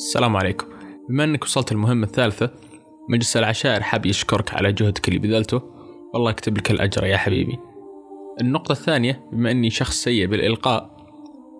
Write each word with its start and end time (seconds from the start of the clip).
السلام 0.00 0.36
عليكم. 0.36 0.66
بما 1.08 1.24
انك 1.24 1.44
وصلت 1.44 1.72
المهمة 1.72 2.06
الثالثة 2.06 2.50
مجلس 3.08 3.36
العشائر 3.36 3.82
حاب 3.82 4.06
يشكرك 4.06 4.54
على 4.54 4.72
جهدك 4.72 5.08
اللي 5.08 5.18
بذلته. 5.18 5.62
والله 6.14 6.30
يكتب 6.30 6.58
لك 6.58 6.70
الأجر 6.70 7.06
يا 7.06 7.16
حبيبي. 7.16 7.58
النقطة 8.40 8.72
الثانية 8.72 9.28
بما 9.32 9.50
اني 9.50 9.70
شخص 9.70 10.02
سيء 10.02 10.26
بالإلقاء 10.26 10.90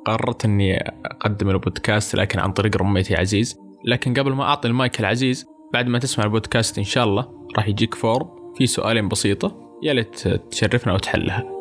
قررت 0.07 0.45
اني 0.45 0.77
أقدم 1.05 1.51
البودكاست 1.51 2.17
لكن 2.17 2.39
عن 2.39 2.53
طريق 2.53 2.77
ال 2.77 2.81
roommate 2.81 3.11
ي 3.11 3.15
عزيز. 3.15 3.59
لكن 3.85 4.15
قبل 4.15 4.33
ما 4.33 4.45
أعطي 4.45 4.69
المايك 4.69 5.01
العزيز 5.01 5.47
بعد 5.73 5.87
ما 5.87 5.99
تسمع 5.99 6.25
البودكاست 6.25 6.79
إن 6.79 6.85
شاء 6.85 7.05
الله 7.05 7.29
راح 7.57 7.69
يجيك 7.69 7.95
form 7.95 8.29
في 8.55 8.67
سؤالين 8.67 9.09
بسيطة 9.09 9.77
يا 9.83 9.93
ليت 9.93 10.29
تشرفنا 10.29 10.93
وتحلها. 10.93 11.60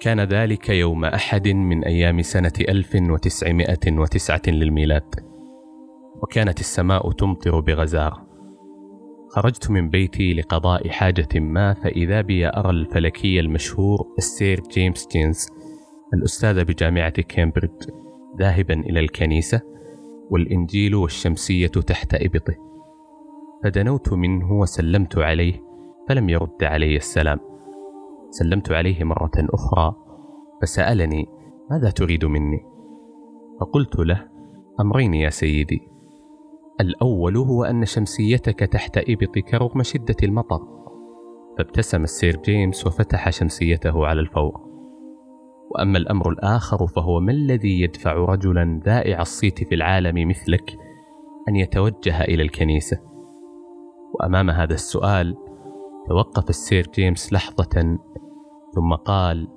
كان 0.00 0.20
ذلك 0.20 0.68
يوم 0.68 1.04
أحد 1.04 1.48
من 1.48 1.84
أيام 1.84 2.22
سنة 2.22 2.52
1909 2.68 4.42
للميلاد. 4.46 5.14
وكانت 6.22 6.60
السماء 6.60 7.12
تمطر 7.12 7.60
بغزارة 7.60 8.28
خرجت 9.30 9.70
من 9.70 9.88
بيتي 9.88 10.34
لقضاء 10.34 10.88
حاجة 10.88 11.28
ما 11.34 11.74
فإذا 11.74 12.20
بي 12.20 12.48
أرى 12.48 12.70
الفلكي 12.70 13.40
المشهور 13.40 14.14
السير 14.18 14.60
جيمس 14.60 15.08
جينز 15.12 15.48
الأستاذ 16.14 16.64
بجامعة 16.64 17.10
كامبريدج 17.22 17.90
ذاهبا 18.38 18.74
إلى 18.74 19.00
الكنيسة 19.00 19.60
والإنجيل 20.30 20.94
والشمسية 20.94 21.66
تحت 21.66 22.14
إبطه. 22.14 22.54
فدنوت 23.64 24.12
منه 24.12 24.52
وسلمت 24.52 25.18
عليه 25.18 25.62
فلم 26.08 26.28
يرد 26.28 26.64
علي 26.64 26.96
السلام. 26.96 27.38
سلمت 28.30 28.72
عليه 28.72 29.04
مرة 29.04 29.30
أخرى 29.36 29.94
فسألني 30.62 31.26
ماذا 31.70 31.90
تريد 31.90 32.24
مني؟ 32.24 32.64
فقلت 33.60 33.98
له 33.98 34.28
أمرين 34.80 35.14
يا 35.14 35.30
سيدي. 35.30 35.80
الأول 36.80 37.36
هو 37.36 37.64
أن 37.64 37.84
شمسيتك 37.84 38.58
تحت 38.58 38.98
إبطك 38.98 39.54
رغم 39.54 39.82
شدة 39.82 40.16
المطر. 40.22 40.60
فابتسم 41.58 42.02
السير 42.02 42.36
جيمس 42.36 42.86
وفتح 42.86 43.30
شمسيته 43.30 44.06
على 44.06 44.20
الفور. 44.20 44.68
وأما 45.70 45.98
الأمر 45.98 46.30
الآخر 46.30 46.86
فهو 46.86 47.20
ما 47.20 47.32
الذي 47.32 47.80
يدفع 47.80 48.12
رجلا 48.12 48.80
ذائع 48.84 49.20
الصيت 49.20 49.64
في 49.64 49.74
العالم 49.74 50.28
مثلك 50.28 50.78
أن 51.48 51.56
يتوجه 51.56 52.22
إلى 52.22 52.42
الكنيسة؟ 52.42 52.98
وأمام 54.14 54.50
هذا 54.50 54.74
السؤال 54.74 55.36
توقف 56.08 56.50
السير 56.50 56.86
جيمس 56.94 57.32
لحظة 57.32 57.98
ثم 58.74 58.94
قال 58.94 59.48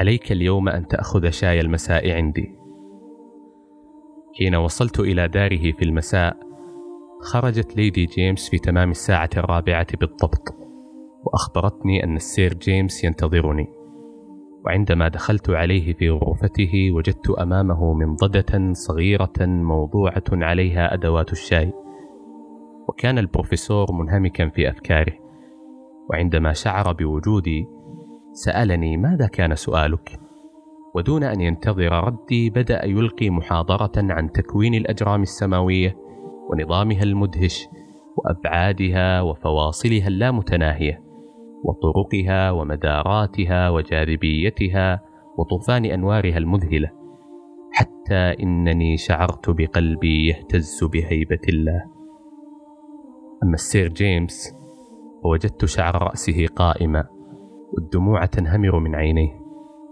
عليك 0.00 0.32
اليوم 0.32 0.68
أن 0.68 0.86
تأخذ 0.86 1.30
شاي 1.30 1.60
المساء 1.60 2.10
عندي. 2.10 2.58
حين 4.38 4.54
وصلت 4.54 5.00
إلى 5.00 5.28
داره 5.28 5.72
في 5.72 5.82
المساء 5.82 6.36
خرجت 7.22 7.76
ليدي 7.76 8.06
جيمس 8.06 8.50
في 8.50 8.58
تمام 8.58 8.90
الساعة 8.90 9.30
الرابعة 9.36 9.86
بالضبط 10.00 10.54
وأخبرتني 11.24 12.04
أن 12.04 12.16
السير 12.16 12.54
جيمس 12.54 13.04
ينتظرني. 13.04 13.68
وعندما 14.64 15.08
دخلت 15.08 15.50
عليه 15.50 15.94
في 15.94 16.10
غرفته 16.10 16.90
وجدت 16.92 17.30
أمامه 17.30 17.94
منضدة 17.94 18.72
صغيرة 18.72 19.32
موضوعة 19.40 20.24
عليها 20.32 20.94
أدوات 20.94 21.32
الشاي. 21.32 21.72
وكان 22.88 23.18
البروفيسور 23.18 23.92
منهمكا 23.92 24.48
في 24.48 24.70
أفكاره. 24.70 25.23
وعندما 26.10 26.52
شعر 26.52 26.92
بوجودي 26.92 27.66
سألني 28.32 28.96
ماذا 28.96 29.26
كان 29.26 29.54
سؤالك؟ 29.54 30.20
ودون 30.94 31.24
أن 31.24 31.40
ينتظر 31.40 32.04
ردي 32.04 32.50
بدأ 32.50 32.84
يلقي 32.84 33.30
محاضرة 33.30 33.92
عن 33.96 34.32
تكوين 34.32 34.74
الأجرام 34.74 35.22
السماوية 35.22 35.96
ونظامها 36.50 37.02
المدهش 37.02 37.68
وأبعادها 38.16 39.20
وفواصلها 39.20 40.08
اللامتناهية 40.08 41.04
وطرقها 41.64 42.50
ومداراتها 42.50 43.70
وجاذبيتها 43.70 45.00
وطوفان 45.38 45.84
أنوارها 45.84 46.38
المذهلة 46.38 46.90
حتى 47.72 48.42
إنني 48.42 48.96
شعرت 48.96 49.50
بقلبي 49.50 50.28
يهتز 50.28 50.84
بهيبة 50.84 51.40
الله 51.48 51.84
أما 53.42 53.54
السير 53.54 53.88
جيمس 53.88 54.63
فوجدت 55.24 55.64
شعر 55.64 56.02
رأسه 56.02 56.46
قائما 56.56 57.04
والدموع 57.72 58.24
تنهمر 58.24 58.78
من 58.78 58.94
عينيه 58.94 59.40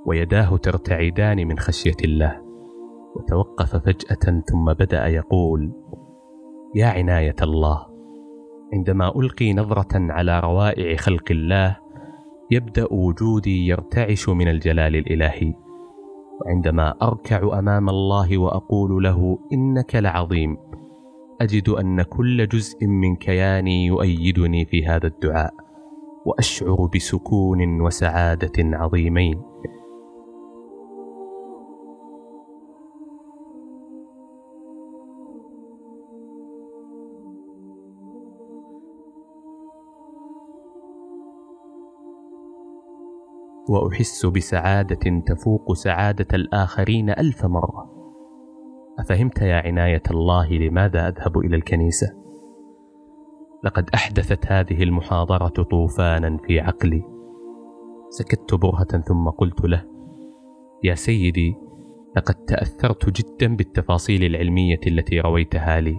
ويداه 0.07 0.57
ترتعدان 0.57 1.49
من 1.49 1.59
خشية 1.59 1.97
الله. 2.05 2.43
وتوقف 3.17 3.77
فجأة 3.77 4.41
ثم 4.41 4.73
بدأ 4.73 5.07
يقول 5.07 5.73
يا 6.75 6.87
عناية 6.87 7.37
الله 7.43 7.87
عندما 8.73 9.13
ألقي 9.17 9.53
نظرة 9.53 9.89
على 9.95 10.41
روائع 10.41 10.97
خلق 10.97 11.31
الله 11.31 11.77
يبدأ 12.51 12.93
وجودي 12.93 13.67
يرتعش 13.67 14.29
من 14.29 14.49
الجلال 14.49 14.97
الإلهي. 14.97 15.55
وعندما 16.41 16.95
أركع 17.03 17.59
أمام 17.59 17.89
الله 17.89 18.39
وأقول 18.39 19.05
له 19.05 19.39
إنك 19.53 19.95
لعظيم 19.95 20.57
أجد 21.43 21.69
أن 21.69 22.03
كل 22.03 22.49
جزء 22.49 22.87
من 22.87 23.17
كياني 23.17 23.87
يؤيدني 23.87 24.65
في 24.65 24.87
هذا 24.87 25.07
الدعاء 25.07 25.55
وأشعر 26.27 26.91
بسكون 26.95 27.81
وسعادة 27.81 28.53
عظيمين. 28.59 29.43
وأحس 43.69 44.27
بسعادة 44.27 45.21
تفوق 45.27 45.73
سعادة 45.73 46.27
الآخرين 46.35 47.11
ألف 47.11 47.45
مرة. 47.45 47.82
أفهمت 49.03 49.43
يا 49.43 49.57
عناية 49.67 50.03
الله 50.11 50.53
لماذا 50.53 51.09
أذهب 51.09 51.39
إلى 51.39 51.57
الكنيسة؟ 51.57 52.07
لقد 53.65 53.91
أحدثت 53.95 54.47
هذه 54.47 54.83
المحاضرة 54.83 55.49
طوفانا 55.49 56.39
في 56.47 56.61
عقلي. 56.61 57.03
سكت 58.11 58.55
برهة 58.55 59.01
ثم 59.01 59.29
قلت 59.29 59.65
له 59.65 59.85
يا 60.85 60.95
سيدي 60.95 61.55
لقد 62.17 62.35
تأثرت 62.35 63.11
جدا 63.11 63.57
بالتفاصيل 63.57 64.25
العلمية 64.25 64.81
التي 64.87 65.21
رويتها 65.21 65.81
لي. 65.81 65.99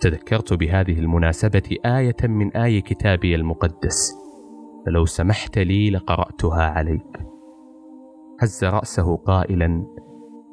تذكرت 0.00 0.52
بهذه 0.52 0.98
المناسبة 0.98 1.76
آية 1.86 2.16
من 2.28 2.56
آي 2.56 2.80
كتابي 2.80 3.34
المقدس. 3.34 4.14
فلو 4.86 5.04
سمحت 5.04 5.58
لي 5.58 5.90
لقرأتها 5.90 6.62
عليك. 6.62 7.20
هز 8.40 8.64
رأسه 8.64 9.16
قائلا 9.16 9.86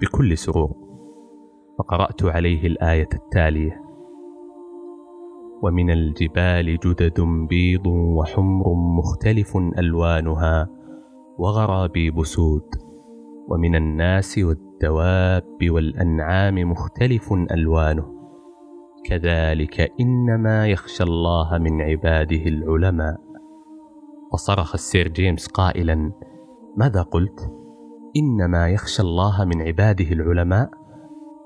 بكل 0.02 0.38
سرور. 0.38 0.89
فقرأت 1.80 2.24
عليه 2.24 2.68
الآية 2.68 3.10
التالية. 3.14 3.82
ومن 5.64 5.92
الجبال 5.92 6.78
جدد 6.78 7.22
بيض 7.50 7.88
وحمر 7.88 8.74
مختلف 8.74 9.58
ألوانها 9.58 10.70
وغرابيب 11.38 12.24
سود. 12.24 12.68
ومن 13.48 13.76
الناس 13.76 14.38
والدواب 14.38 15.58
والأنعام 15.70 16.56
مختلف 16.56 17.34
ألوانه. 17.52 18.06
كذلك 19.06 19.92
إنما 20.00 20.68
يخشى 20.68 21.04
الله 21.04 21.58
من 21.58 21.82
عباده 21.82 22.44
العلماء. 22.46 23.20
وصرخ 24.34 24.74
السير 24.74 25.08
جيمس 25.08 25.48
قائلا 25.48 26.12
ماذا 26.78 27.02
قلت؟ 27.02 27.54
إنما 28.18 28.70
يخشى 28.70 29.02
الله 29.02 29.46
من 29.46 29.62
عباده 29.62 30.12
العلماء؟ 30.12 30.79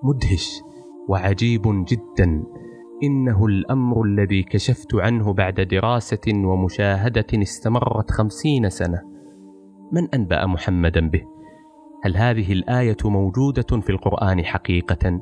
مدهش 0.04 0.62
وعجيب 1.08 1.62
جدا 1.88 2.44
إنه 3.04 3.46
الأمر 3.46 4.04
الذي 4.04 4.44
كشفت 4.44 4.96
عنه 4.96 5.34
بعد 5.34 5.62
دراسة 5.62 6.22
ومشاهدة 6.28 7.26
استمرت 7.34 8.12
خمسين 8.12 8.70
سنة 8.70 9.02
من 9.92 10.08
أنبأ 10.14 10.46
محمدا 10.46 11.10
به؟ 11.10 11.24
هل 12.04 12.18
هذه 12.18 12.54
الآية 12.54 12.98
موجودة 13.06 13.82
في 13.82 13.90
القرآن 13.90 14.46
حقيقة؟ 14.46 15.22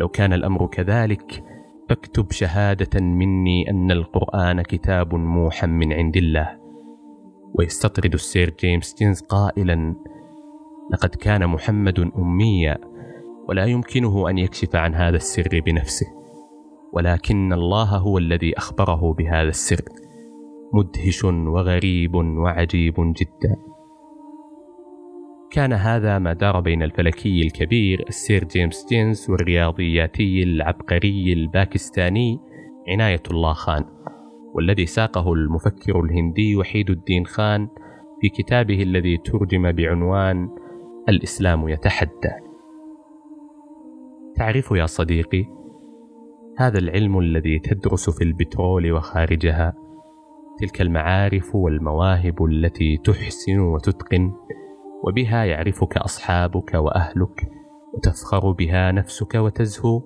لو 0.00 0.08
كان 0.08 0.32
الأمر 0.32 0.66
كذلك 0.66 1.44
فاكتب 1.88 2.32
شهادة 2.32 3.00
مني 3.00 3.70
أن 3.70 3.90
القرآن 3.90 4.62
كتاب 4.62 5.14
موحى 5.14 5.66
من 5.66 5.92
عند 5.92 6.16
الله 6.16 6.58
ويستطرد 7.54 8.14
السير 8.14 8.54
جيمس 8.60 8.94
جينز 8.98 9.20
قائلا 9.20 9.94
لقد 10.92 11.08
كان 11.08 11.46
محمد 11.46 12.10
أميا 12.18 12.78
ولا 13.48 13.64
يمكنه 13.64 14.30
أن 14.30 14.38
يكشف 14.38 14.76
عن 14.76 14.94
هذا 14.94 15.16
السر 15.16 15.60
بنفسه. 15.66 16.06
ولكن 16.92 17.52
الله 17.52 17.96
هو 17.96 18.18
الذي 18.18 18.58
أخبره 18.58 19.12
بهذا 19.12 19.48
السر. 19.48 19.84
مدهش 20.74 21.24
وغريب 21.24 22.14
وعجيب 22.14 22.94
جدا. 22.98 23.56
كان 25.50 25.72
هذا 25.72 26.18
ما 26.18 26.32
دار 26.32 26.60
بين 26.60 26.82
الفلكي 26.82 27.42
الكبير 27.42 28.04
السير 28.08 28.44
جيمس 28.44 28.86
جينز 28.88 29.30
والرياضياتي 29.30 30.42
العبقري 30.42 31.32
الباكستاني 31.32 32.40
عناية 32.88 33.22
الله 33.30 33.52
خان 33.52 33.84
والذي 34.54 34.86
ساقه 34.86 35.32
المفكر 35.32 36.00
الهندي 36.00 36.56
وحيد 36.56 36.90
الدين 36.90 37.26
خان 37.26 37.68
في 38.20 38.28
كتابه 38.28 38.82
الذي 38.82 39.16
ترجم 39.16 39.72
بعنوان 39.72 40.48
الإسلام 41.08 41.68
يتحدى 41.68 42.45
تعرف 44.36 44.70
يا 44.70 44.86
صديقي؟ 44.86 45.44
هذا 46.58 46.78
العلم 46.78 47.18
الذي 47.18 47.58
تدرس 47.58 48.10
في 48.10 48.24
البترول 48.24 48.92
وخارجها. 48.92 49.74
تلك 50.58 50.80
المعارف 50.80 51.54
والمواهب 51.54 52.44
التي 52.44 52.96
تحسن 52.96 53.58
وتتقن 53.58 54.32
وبها 55.04 55.44
يعرفك 55.44 55.96
أصحابك 55.96 56.74
وأهلك 56.74 57.48
وتفخر 57.94 58.50
بها 58.52 58.92
نفسك 58.92 59.34
وتزهو. 59.34 60.02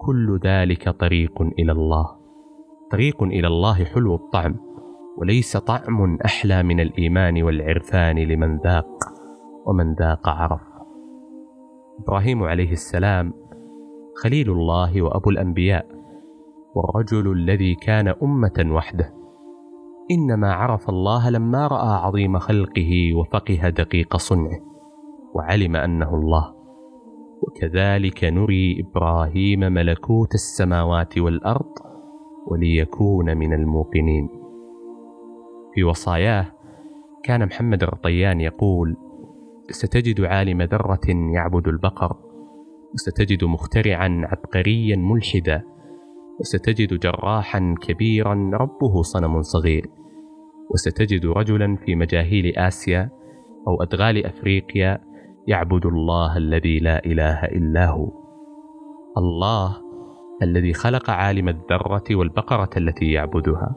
كل 0.00 0.40
ذلك 0.44 0.88
طريق 0.88 1.42
إلى 1.42 1.72
الله. 1.72 2.06
طريق 2.90 3.22
إلى 3.22 3.46
الله 3.46 3.84
حلو 3.84 4.14
الطعم 4.14 4.56
وليس 5.18 5.56
طعم 5.56 6.18
أحلى 6.24 6.62
من 6.62 6.80
الإيمان 6.80 7.42
والعرفان 7.42 8.18
لمن 8.18 8.58
ذاق 8.58 8.98
ومن 9.66 9.94
ذاق 9.94 10.28
عرف. 10.28 10.73
إبراهيم 11.98 12.42
عليه 12.42 12.72
السلام 12.72 13.32
خليل 14.22 14.50
الله 14.50 15.02
وأبو 15.02 15.30
الأنبياء 15.30 15.86
والرجل 16.74 17.32
الذي 17.32 17.74
كان 17.74 18.08
أمة 18.22 18.66
وحده. 18.70 19.14
إنما 20.10 20.52
عرف 20.52 20.88
الله 20.88 21.30
لما 21.30 21.66
رأى 21.66 22.06
عظيم 22.06 22.38
خلقه 22.38 23.14
وفقه 23.14 23.68
دقيق 23.68 24.16
صنعه 24.16 24.60
وعلم 25.34 25.76
أنه 25.76 26.14
الله. 26.14 26.54
وكذلك 27.42 28.24
نري 28.24 28.80
إبراهيم 28.80 29.60
ملكوت 29.60 30.34
السماوات 30.34 31.18
والأرض 31.18 31.72
وليكون 32.46 33.36
من 33.36 33.52
الموقنين. 33.52 34.28
في 35.74 35.84
وصاياه 35.84 36.46
كان 37.22 37.46
محمد 37.46 37.82
الرطيان 37.82 38.40
يقول 38.40 38.96
ستجد 39.70 40.20
عالم 40.20 40.62
ذرة 40.62 41.08
يعبد 41.34 41.68
البقر 41.68 42.16
وستجد 42.94 43.44
مخترعا 43.44 44.22
عبقريا 44.24 44.96
ملحدا 44.96 45.62
وستجد 46.40 47.00
جراحا 47.00 47.74
كبيرا 47.80 48.50
ربه 48.54 49.02
صنم 49.02 49.42
صغير 49.42 49.86
وستجد 50.70 51.26
رجلا 51.26 51.76
في 51.76 51.94
مجاهيل 51.94 52.58
آسيا 52.58 53.10
أو 53.68 53.82
أدغال 53.82 54.26
أفريقيا 54.26 54.98
يعبد 55.46 55.86
الله 55.86 56.36
الذي 56.36 56.78
لا 56.78 57.04
إله 57.04 57.44
إلا 57.44 57.86
هو. 57.86 58.12
الله 59.18 59.76
الذي 60.42 60.72
خلق 60.72 61.10
عالم 61.10 61.48
الذرة 61.48 62.04
والبقرة 62.10 62.70
التي 62.76 63.12
يعبدها 63.12 63.76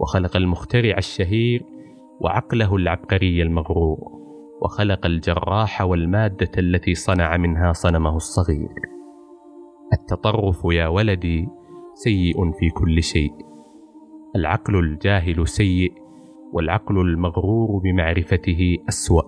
وخلق 0.00 0.36
المخترع 0.36 0.98
الشهير 0.98 1.64
وعقله 2.20 2.76
العبقري 2.76 3.42
المغرور. 3.42 4.18
وخلق 4.62 5.06
الجراح 5.06 5.82
والمادة 5.82 6.50
التي 6.58 6.94
صنع 6.94 7.36
منها 7.36 7.72
صنمه 7.72 8.16
الصغير. 8.16 8.68
التطرف 9.92 10.60
يا 10.64 10.88
ولدي 10.88 11.48
سيء 11.94 12.52
في 12.52 12.70
كل 12.70 13.02
شيء. 13.02 13.32
العقل 14.36 14.78
الجاهل 14.78 15.48
سيء 15.48 15.92
والعقل 16.52 17.00
المغرور 17.00 17.80
بمعرفته 17.84 18.76
أسوأ 18.88 19.22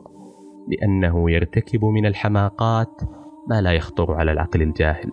لأنه 0.69 1.31
يرتكب 1.31 1.85
من 1.85 2.07
الحماقات 2.07 3.03
ما 3.49 3.61
لا 3.61 3.73
يخطر 3.73 4.13
على 4.13 4.33
العقل 4.33 4.63
الجاهل. 4.63 5.13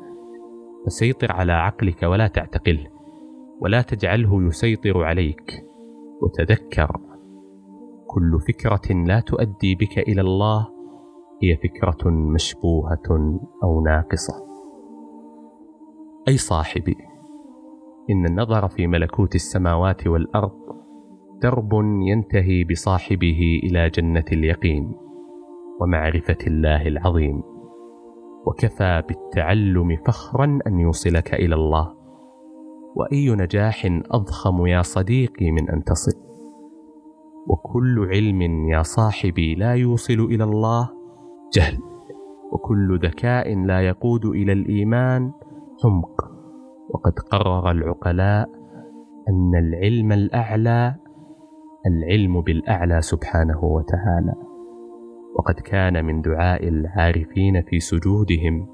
فسيطر 0.85 1.31
على 1.31 1.53
عقلك 1.53 2.03
ولا 2.03 2.27
تعتقله 2.27 2.87
ولا 3.61 3.81
تجعله 3.81 4.47
يسيطر 4.47 5.03
عليك. 5.03 5.63
وتذكر 6.21 7.06
كل 8.07 8.39
فكرة 8.47 9.03
لا 9.05 9.19
تؤدي 9.19 9.75
بك 9.75 9.99
إلى 9.99 10.21
الله 10.21 10.67
هي 11.43 11.57
فكرة 11.57 12.09
مشبوهة 12.09 13.39
أو 13.63 13.81
ناقصة. 13.81 14.33
أي 16.27 16.37
صاحبي 16.37 16.95
إن 18.09 18.25
النظر 18.25 18.67
في 18.67 18.87
ملكوت 18.87 19.35
السماوات 19.35 20.07
والأرض 20.07 20.67
درب 21.41 21.73
ينتهي 22.07 22.63
بصاحبه 22.63 23.59
إلى 23.63 23.89
جنة 23.89 24.25
اليقين 24.31 24.95
ومعرفة 25.81 26.37
الله 26.47 26.87
العظيم 26.87 27.43
وكفى 28.45 29.03
بالتعلم 29.07 29.97
فخرا 30.07 30.59
أن 30.67 30.79
يوصلك 30.79 31.33
إلى 31.33 31.55
الله. 31.55 31.93
وأي 32.95 33.29
نجاح 33.29 34.01
أضخم 34.11 34.65
يا 34.65 34.81
صديقي 34.81 35.51
من 35.51 35.69
أن 35.69 35.83
تصل. 35.83 36.27
وكل 37.47 38.07
علم 38.11 38.41
يا 38.69 38.81
صاحبي 38.81 39.55
لا 39.55 39.73
يوصل 39.73 40.13
إلى 40.13 40.43
الله. 40.43 40.89
جهل. 41.53 41.77
وكل 42.51 42.99
ذكاء 43.03 43.55
لا 43.55 43.81
يقود 43.81 44.25
إلى 44.25 44.53
الإيمان. 44.53 45.31
حمق 45.83 46.21
وقد 46.89 47.13
قرر 47.31 47.71
العقلاء 47.71 48.49
أن 49.29 49.55
العلم 49.55 50.11
الأعلى 50.11 50.95
العلم 51.87 52.41
بالأعلى 52.41 53.01
سبحانه 53.01 53.63
وتعالى. 53.63 54.33
وقد 55.35 55.53
كان 55.53 56.05
من 56.05 56.21
دعاء 56.21 56.67
العارفين 56.67 57.61
في 57.61 57.79
سجودهم. 57.79 58.67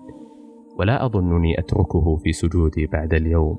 ولا 0.79 1.05
أظنني 1.05 1.59
أتركه 1.59 2.15
في 2.15 2.31
سجودي 2.31 2.87
بعد 2.87 3.13
اليوم. 3.13 3.57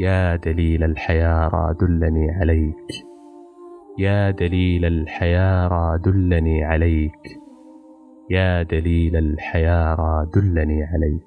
يا 0.00 0.36
دليل 0.36 0.84
الحيارى 0.84 1.74
دلني 1.80 2.30
عليك. 2.30 3.15
يا 3.98 4.30
دليل 4.30 4.84
الحيارى 4.84 5.98
دلني 6.04 6.64
عليك. 6.64 7.40
يا 8.30 8.62
دليل 8.62 9.16
الحيارى 9.16 10.26
دلني 10.34 10.84
عليك. 10.84 11.25